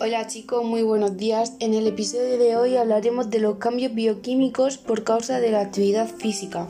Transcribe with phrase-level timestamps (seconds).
[0.00, 1.54] Hola chicos, muy buenos días.
[1.58, 6.06] En el episodio de hoy hablaremos de los cambios bioquímicos por causa de la actividad
[6.06, 6.68] física.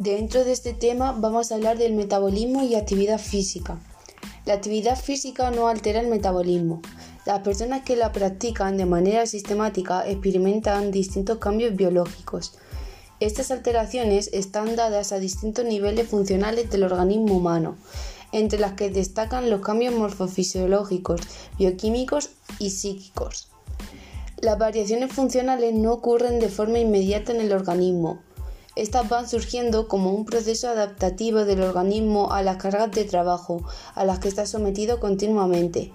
[0.00, 3.78] Dentro de este tema vamos a hablar del metabolismo y actividad física.
[4.46, 6.80] La actividad física no altera el metabolismo,
[7.26, 12.54] las personas que la practican de manera sistemática experimentan distintos cambios biológicos.
[13.20, 17.76] Estas alteraciones están dadas a distintos niveles funcionales del organismo humano,
[18.32, 21.20] entre las que destacan los cambios morfofisiológicos,
[21.58, 23.50] bioquímicos y psíquicos.
[24.40, 28.22] Las variaciones funcionales no ocurren de forma inmediata en el organismo.
[28.80, 33.62] Estas van surgiendo como un proceso adaptativo del organismo a las cargas de trabajo
[33.94, 35.92] a las que está sometido continuamente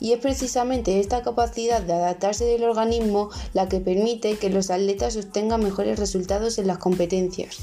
[0.00, 5.16] y es precisamente esta capacidad de adaptarse del organismo la que permite que los atletas
[5.16, 7.56] obtengan mejores resultados en las competencias.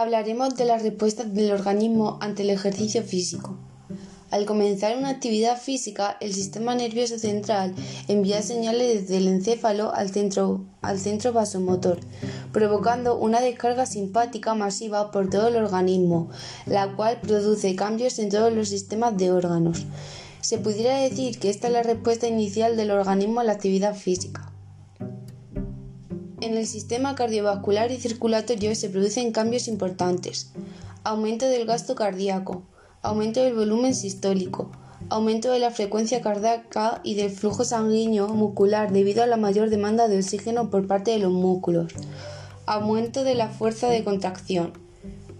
[0.00, 3.58] Hablaremos de las respuestas del organismo ante el ejercicio físico.
[4.30, 7.74] Al comenzar una actividad física, el sistema nervioso central
[8.08, 12.00] envía señales desde el encéfalo al centro, al centro vasomotor,
[12.50, 16.30] provocando una descarga simpática masiva por todo el organismo,
[16.64, 19.84] la cual produce cambios en todos los sistemas de órganos.
[20.40, 24.50] Se pudiera decir que esta es la respuesta inicial del organismo a la actividad física.
[26.40, 30.52] En el sistema cardiovascular y circulatorio se producen cambios importantes.
[31.04, 32.62] Aumento del gasto cardíaco,
[33.02, 34.70] aumento del volumen sistólico,
[35.10, 40.08] aumento de la frecuencia cardíaca y del flujo sanguíneo muscular debido a la mayor demanda
[40.08, 41.92] de oxígeno por parte de los músculos,
[42.64, 44.72] aumento de la fuerza de contracción.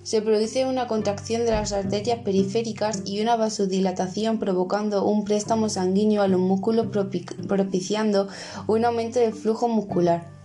[0.03, 6.21] Se produce una contracción de las arterias periféricas y una vasodilatación provocando un préstamo sanguíneo
[6.21, 6.89] a los músculos
[7.49, 8.29] propiciando
[8.67, 10.40] un aumento del flujo muscular.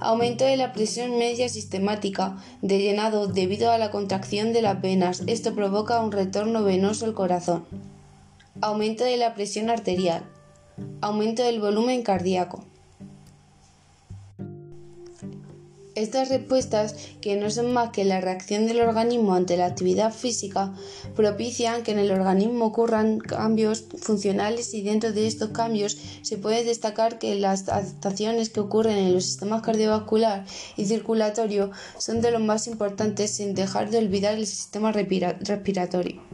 [0.00, 5.22] Aumento de la presión media sistemática de llenado debido a la contracción de las venas.
[5.26, 7.64] Esto provoca un retorno venoso al corazón.
[8.60, 10.24] Aumento de la presión arterial.
[11.00, 12.64] Aumento del volumen cardíaco.
[15.94, 20.74] Estas respuestas, que no son más que la reacción del organismo ante la actividad física,
[21.14, 26.64] propician que en el organismo ocurran cambios funcionales y dentro de estos cambios se puede
[26.64, 30.44] destacar que las adaptaciones que ocurren en los sistemas cardiovascular
[30.76, 36.33] y circulatorio son de los más importantes sin dejar de olvidar el sistema respiratorio.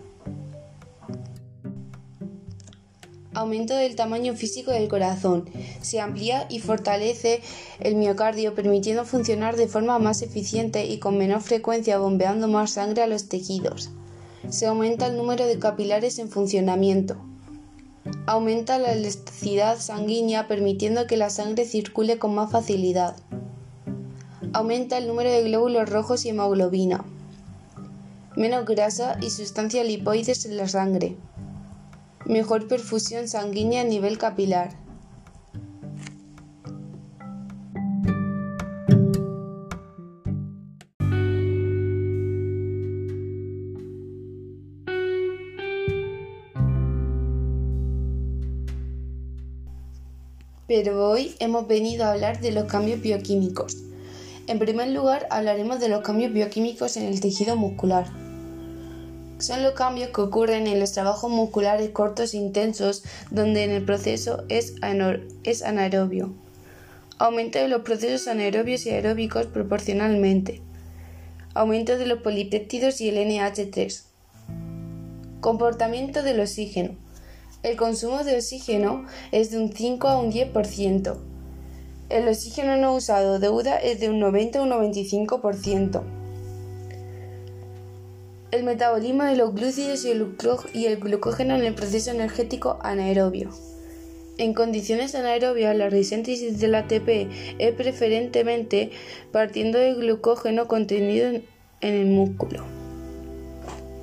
[3.40, 5.48] Aumento del tamaño físico del corazón.
[5.80, 7.40] Se amplía y fortalece
[7.80, 13.02] el miocardio, permitiendo funcionar de forma más eficiente y con menor frecuencia, bombeando más sangre
[13.02, 13.90] a los tejidos.
[14.48, 17.16] Se aumenta el número de capilares en funcionamiento.
[18.26, 23.16] Aumenta la elasticidad sanguínea, permitiendo que la sangre circule con más facilidad.
[24.52, 27.04] Aumenta el número de glóbulos rojos y hemoglobina.
[28.36, 31.16] Menos grasa y sustancias lipoides en la sangre
[32.26, 34.70] mejor perfusión sanguínea a nivel capilar.
[50.66, 53.78] Pero hoy hemos venido a hablar de los cambios bioquímicos.
[54.46, 58.19] En primer lugar, hablaremos de los cambios bioquímicos en el tejido muscular
[59.40, 63.84] son los cambios que ocurren en los trabajos musculares cortos e intensos donde en el
[63.84, 66.32] proceso es, anaerobio.
[67.18, 70.60] Aumento de los procesos anaerobios y aeróbicos proporcionalmente.
[71.54, 74.02] Aumento de los polipéptidos y el NH3.
[75.40, 76.96] Comportamiento del oxígeno.
[77.62, 81.16] El consumo de oxígeno es de un 5 a un 10%.
[82.08, 86.19] El oxígeno no usado de UDA es de un 90 a un 95%.
[88.50, 90.10] El metabolismo de los glúcidos y
[90.86, 93.50] el, glucógeno en el proceso energético anaerobio.
[94.38, 97.28] En condiciones anaerobias, la resíntesis del ATP
[97.60, 98.90] es preferentemente
[99.30, 101.44] partiendo del glucógeno contenido en
[101.80, 102.64] el músculo.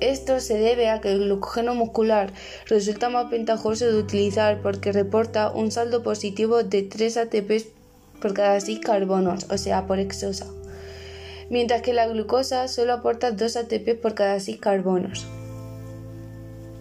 [0.00, 2.32] Esto se debe a que el glucógeno muscular
[2.68, 7.66] resulta más ventajoso de utilizar porque reporta un saldo positivo de 3 ATP
[8.22, 10.46] por cada 6 carbonos, o sea, por exosa
[11.50, 15.26] mientras que la glucosa solo aporta 2 ATP por cada 6 carbonos.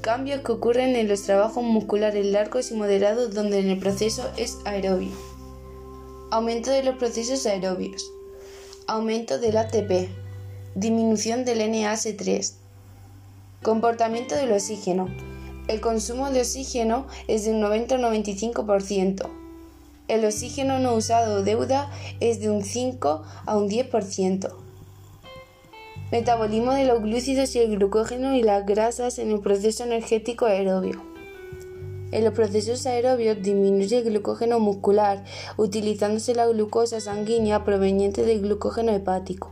[0.02, 5.12] Cambios que ocurren en los trabajos musculares largos y moderados donde el proceso es aerobio.
[6.32, 8.10] Aumento de los procesos aerobios.
[8.88, 10.10] Aumento del ATP.
[10.76, 12.54] Disminución del NAS3.
[13.64, 15.08] Comportamiento del oxígeno.
[15.68, 19.47] El consumo de oxígeno es de un 90-95%.
[20.08, 24.54] El oxígeno no usado deuda es de un 5 a un 10%.
[26.14, 31.02] Metabolismo de los glúcidos y el glucógeno y las grasas en el proceso energético aerobio.
[32.14, 35.26] En los procesos aerobios disminuye el glucógeno muscular
[35.58, 39.50] utilizándose la glucosa sanguínea proveniente del glucógeno hepático.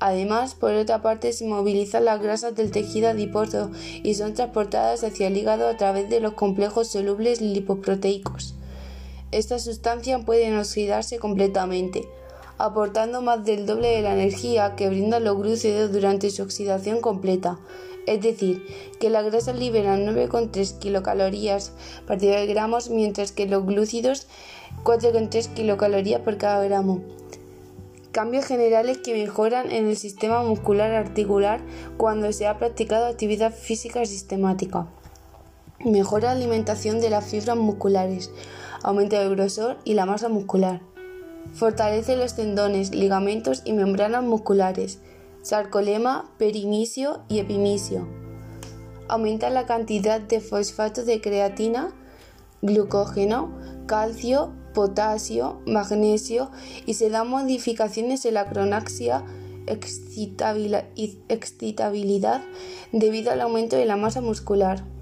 [0.00, 3.70] Además, por otra parte, se movilizan las grasas del tejido adiposo
[4.02, 8.54] y son transportadas hacia el hígado a través de los complejos solubles lipoproteicos.
[9.36, 12.08] Estas sustancias pueden oxidarse completamente,
[12.56, 17.58] aportando más del doble de la energía que brindan los glúcidos durante su oxidación completa.
[18.06, 18.64] Es decir,
[18.98, 21.72] que las grasas liberan 9,3 kilocalorías
[22.06, 24.26] por 10 gramos, mientras que los glúcidos
[24.84, 27.02] 4,3 kilocalorías por cada gramo.
[28.12, 31.60] Cambios generales que mejoran en el sistema muscular articular
[31.98, 34.86] cuando se ha practicado actividad física sistemática.
[35.84, 38.30] Mejora la alimentación de las fibras musculares,
[38.82, 40.80] aumenta el grosor y la masa muscular.
[41.52, 45.00] Fortalece los tendones, ligamentos y membranas musculares,
[45.42, 48.08] sarcolema, perimisio y epimisio.
[49.08, 51.92] Aumenta la cantidad de fosfato de creatina,
[52.62, 53.50] glucógeno,
[53.86, 56.50] calcio, potasio, magnesio
[56.86, 59.24] y se dan modificaciones en la cronaxia,
[59.66, 62.40] excitabilidad
[62.92, 64.95] debido al aumento de la masa muscular.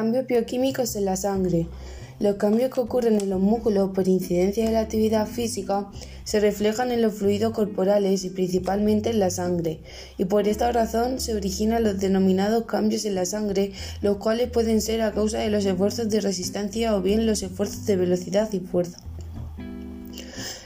[0.00, 1.66] Cambios bioquímicos en la sangre.
[2.20, 5.90] Los cambios que ocurren en los músculos por incidencia de la actividad física
[6.24, 9.80] se reflejan en los fluidos corporales y principalmente en la sangre,
[10.16, 14.80] y por esta razón se originan los denominados cambios en la sangre, los cuales pueden
[14.80, 18.60] ser a causa de los esfuerzos de resistencia o bien los esfuerzos de velocidad y
[18.60, 19.02] fuerza.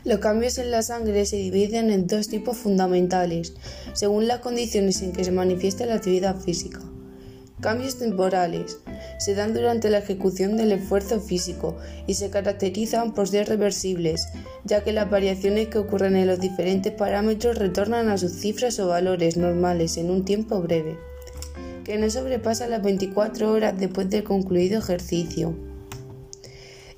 [0.04, 3.54] Los cambios en la sangre se dividen en dos tipos fundamentales,
[3.94, 6.80] según las condiciones en que se manifiesta la actividad física.
[7.60, 8.78] Cambios temporales
[9.18, 11.76] se dan durante la ejecución del esfuerzo físico
[12.06, 14.28] y se caracterizan por ser reversibles,
[14.64, 18.88] ya que las variaciones que ocurren en los diferentes parámetros retornan a sus cifras o
[18.88, 20.98] valores normales en un tiempo breve,
[21.84, 25.54] que no sobrepasa las 24 horas después del concluido ejercicio.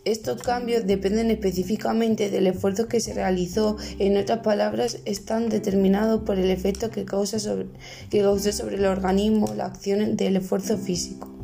[0.06, 6.38] Estos cambios dependen específicamente del esfuerzo que se realizó, en otras palabras, están determinados por
[6.38, 7.66] el efecto que, causa sobre,
[8.08, 11.35] que causó sobre el organismo la acción del esfuerzo físico.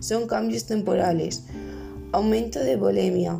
[0.00, 1.44] Son cambios temporales.
[2.12, 3.38] Aumento de volemia.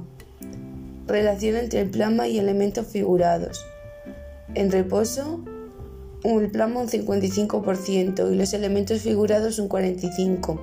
[1.07, 3.65] Relación entre el plasma y elementos figurados.
[4.55, 5.43] En reposo,
[6.23, 10.61] el plasma un 55% y los elementos figurados un 45%.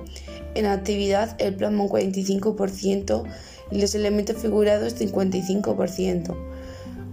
[0.54, 3.24] En actividad, el plasma un 45%
[3.72, 6.36] y los elementos figurados 55%.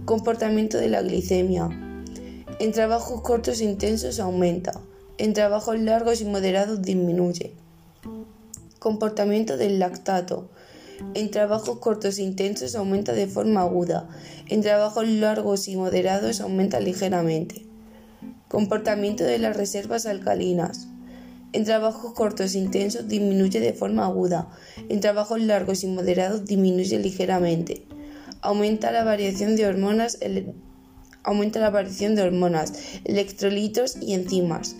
[0.04, 1.68] Comportamiento de la glicemia.
[2.60, 4.80] En trabajos cortos e intensos aumenta.
[5.18, 7.52] En trabajos largos y moderados disminuye.
[8.86, 10.48] Comportamiento del lactato.
[11.14, 14.08] En trabajos cortos e intensos aumenta de forma aguda.
[14.46, 17.66] En trabajos largos y moderados aumenta ligeramente.
[18.46, 20.86] Comportamiento de las reservas alcalinas.
[21.52, 24.50] En trabajos cortos e intensos disminuye de forma aguda.
[24.88, 27.88] En trabajos largos y moderados disminuye ligeramente.
[28.40, 30.16] Aumenta la variación de hormonas,
[31.24, 32.72] aumenta la de hormonas,
[33.02, 34.76] electrolitos y enzimas.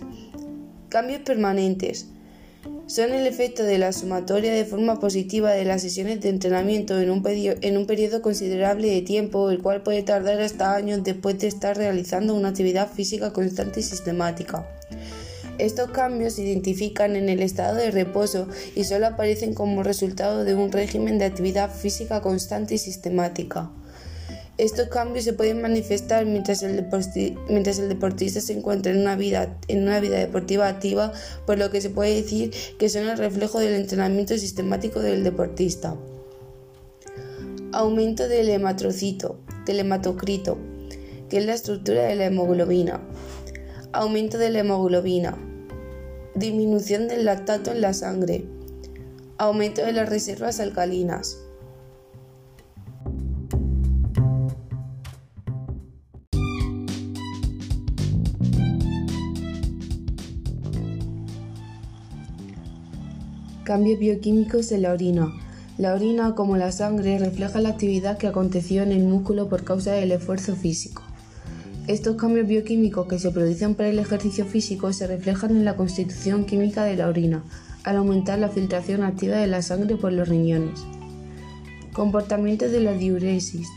[0.87, 2.07] Cambios permanentes
[2.87, 7.09] son el efecto de la sumatoria de forma positiva de las sesiones de entrenamiento en
[7.09, 7.21] un,
[7.85, 12.49] periodo considerable de tiempo, el cual puede tardar hasta años después de estar realizando una
[12.49, 14.65] actividad física constante y sistemática.
[15.57, 20.55] Estos cambios se identifican en el estado de reposo y solo aparecen como resultado de
[20.55, 23.71] un régimen de actividad física constante y sistemática.
[24.57, 29.99] Estos cambios se pueden manifestar mientras el, deportista se encuentra en una, vida, en una
[29.99, 31.13] vida deportiva activa,
[31.45, 35.95] por lo que se puede decir que son el reflejo del entrenamiento sistemático del deportista.
[37.71, 40.57] Aumento del hematrocito, del hematocrito,
[41.29, 42.99] que es la estructura de la hemoglobina.
[43.93, 45.37] Aumento de la hemoglobina.
[46.33, 48.45] Disminución del lactato en la sangre.
[49.37, 51.37] Aumento de las reservas alcalinas.
[63.67, 65.33] Cambios bioquímicos en la orina.
[65.77, 69.91] La orina, como la sangre, refleja la actividad que aconteció en el músculo por causa
[69.91, 71.03] del esfuerzo físico.
[71.85, 76.45] Estos cambios bioquímicos que se producen por el ejercicio físico se reflejan en la constitución
[76.45, 77.43] química de la orina,
[77.83, 80.79] al aumentar la filtración activa de la sangre por los riñones.
[81.91, 83.67] Comportamiento de la diuresis.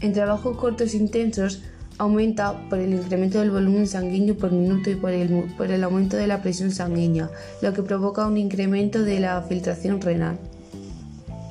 [0.00, 1.62] En trabajos cortos e intensos,
[1.98, 6.40] aumenta por el incremento del volumen sanguíneo por minuto y por el, aumento de la
[6.40, 10.38] presión sanguínea, lo que provoca un incremento de la filtración renal.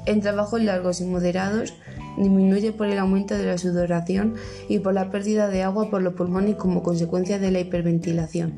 [0.05, 1.73] En trabajos largos y moderados,
[2.17, 4.35] disminuye por el aumento de la sudoración
[4.69, 8.53] y por la pérdida de agua por los pulmones como consecuencia de la hiperventilación.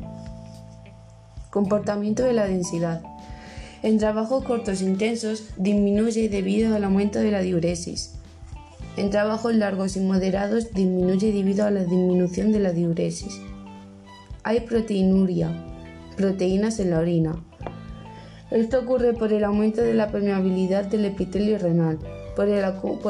[1.50, 3.02] Comportamiento de la densidad.
[3.82, 8.19] En trabajos cortos e intensos disminuye debido al aumento de la diuresis.
[9.00, 13.40] En trabajos largos y moderados disminuye debido a la disminución de la diuresis.
[14.44, 15.50] Hay proteinuria,
[16.18, 17.42] proteínas en la orina.
[18.52, 21.98] Esto ocurre por el aumento de la permeabilidad del epitelio renal,
[22.36, 22.50] por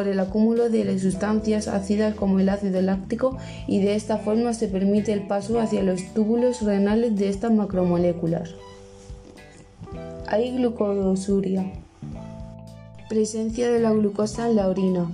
[0.08, 5.12] el, acúmulo de sustancias ácidas como el ácido láctico y de esta forma se permite
[5.12, 8.54] el paso hacia los túbulos renales de estas macromoléculas.
[10.28, 11.66] Hay glucosuria.
[13.10, 15.10] Presencia de la glucosa en la orina.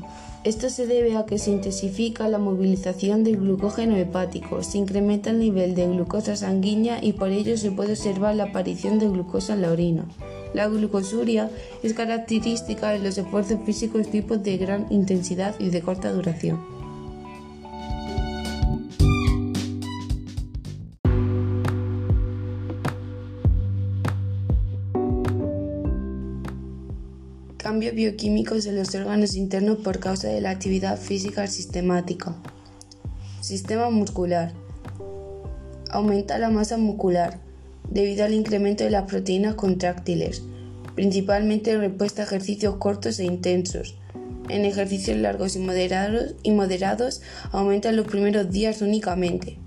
[0.46, 5.40] Esto se debe a que se intensifica la movilización del glucógeno hepático, se incrementa el
[5.40, 9.64] nivel de glucosa sanguínea y por ello se puede observar la aparición de glucosa en
[9.64, 10.06] la orina.
[10.54, 11.50] La glucosuria
[11.82, 16.75] es característica de los esfuerzos físicos tipos de gran intensidad y de corta duración.
[27.66, 32.36] Cambios bioquímicos en los órganos internos por causa de la actividad física sistemática.
[33.42, 34.54] Sistema muscular.
[35.90, 37.40] Aumenta la masa muscular,
[37.90, 40.44] debido al incremento de las proteínas contráctiles,
[40.94, 43.98] principalmente en respuesta a ejercicios cortos e intensos.
[44.48, 49.58] En ejercicios largos y moderados, y moderados los primeros días únicamente.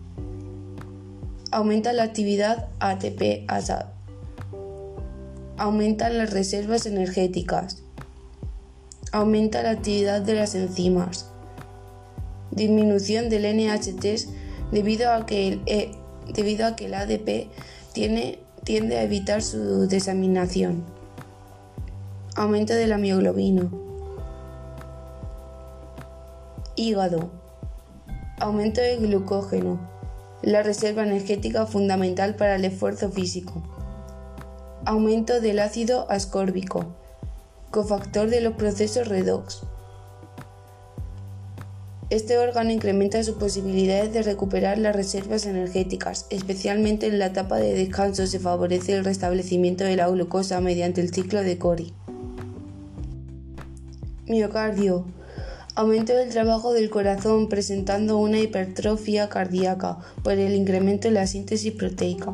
[1.50, 3.86] Aumenta la actividad ATP-ASAD.
[5.56, 7.82] Aumentan las reservas energéticas.
[9.12, 11.30] Aumenta la actividad de las enzimas.
[12.50, 14.04] Disminución del NHT
[14.70, 15.92] debido a que el, e,
[16.32, 17.48] debido a que el ADP
[17.94, 20.84] tiende a evitar su desaminación.
[22.36, 23.70] Aumento de la mioglobina.
[26.76, 27.30] Hígado.
[28.40, 29.80] Aumento del glucógeno,
[30.42, 33.62] la reserva energética fundamental para el esfuerzo físico.
[34.84, 36.94] Aumento del ácido ascórbico,
[37.70, 39.62] cofactor de los procesos redox.
[42.10, 47.74] Este órgano incrementa sus posibilidades de recuperar las reservas energéticas, especialmente en la etapa de
[47.74, 51.92] descanso se favorece el restablecimiento de la glucosa mediante el ciclo de Cori.
[54.26, 55.04] Miocardio.
[55.74, 61.72] Aumento del trabajo del corazón presentando una hipertrofia cardíaca por el incremento en la síntesis
[61.72, 62.32] proteica.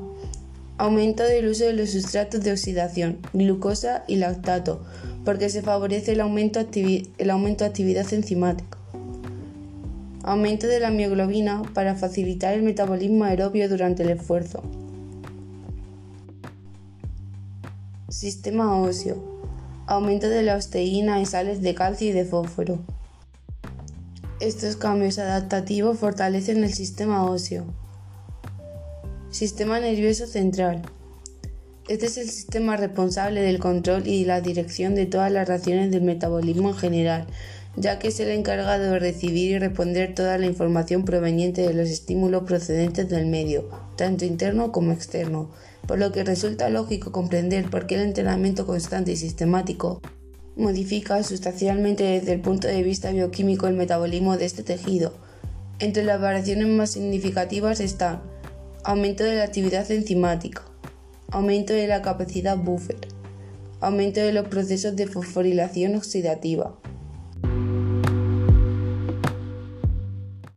[0.79, 4.85] Aumento del uso de los sustratos de oxidación, glucosa y lactato,
[5.25, 6.61] porque se favorece el aumento,
[7.19, 8.79] el aumento de actividad enzimática
[10.25, 14.63] aumento de la mioglobina para facilitar el metabolismo aerobio durante el esfuerzo.
[18.09, 19.23] Sistema óseo.
[19.87, 22.79] Aumento de la osteína y sales de calcio y de fósforo.
[24.41, 27.67] Estos cambios adaptativos fortalecen el sistema óseo.
[29.31, 30.81] Sistema nervioso central.
[31.87, 36.01] Este es el sistema responsable del control y la dirección de todas las reacciones del
[36.01, 37.27] metabolismo en general,
[37.77, 41.91] ya que es el encargado de recibir y responder toda la información proveniente de los
[41.91, 45.51] estímulos procedentes del medio, tanto interno como externo,
[45.87, 50.01] por lo que resulta lógico comprender por qué el entrenamiento constante y sistemático
[50.57, 55.13] modifica sustancialmente desde el punto de vista bioquímico el metabolismo de este tejido.
[55.81, 58.23] Entre las variaciones más significativas están
[58.85, 60.63] aumento de la actividad enzimática,
[61.35, 63.09] aumento de la capacidad buffer,
[63.81, 66.79] aumento de los procesos de fosforilación oxidativa,